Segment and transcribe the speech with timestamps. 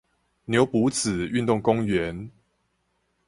[0.45, 2.31] 牛埔仔運動公園